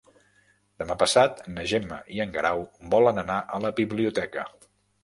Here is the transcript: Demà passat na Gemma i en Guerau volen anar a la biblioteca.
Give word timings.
Demà 0.83 0.95
passat 1.03 1.43
na 1.57 1.67
Gemma 1.73 2.01
i 2.17 2.25
en 2.27 2.35
Guerau 2.39 2.65
volen 2.95 3.25
anar 3.27 3.39
a 3.59 3.63
la 3.69 3.77
biblioteca. 3.83 4.53